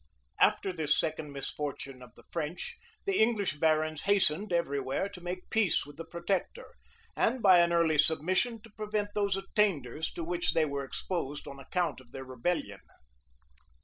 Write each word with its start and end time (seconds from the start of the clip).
[*] 0.21 0.39
After 0.39 0.73
this 0.73 0.97
second 0.99 1.31
misfortune 1.31 2.01
of 2.01 2.15
the 2.15 2.23
French, 2.31 2.75
the 3.05 3.19
English 3.21 3.57
barons 3.57 4.01
hastened 4.01 4.51
every 4.51 4.79
where 4.79 5.07
to 5.07 5.21
make 5.21 5.51
peace 5.51 5.85
with 5.85 5.95
the 5.95 6.05
protector, 6.05 6.73
and, 7.15 7.39
by 7.39 7.59
an 7.59 7.71
early 7.71 7.99
submission, 7.99 8.63
to 8.63 8.71
prevent 8.71 9.09
those 9.13 9.37
attainders 9.37 10.11
to 10.15 10.23
which 10.23 10.53
they 10.53 10.65
were 10.65 10.83
exposed 10.83 11.47
on 11.47 11.59
account 11.59 12.01
of 12.01 12.13
their 12.13 12.23
rebellion. 12.25 12.81